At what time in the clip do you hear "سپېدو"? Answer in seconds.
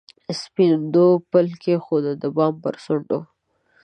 0.39-1.07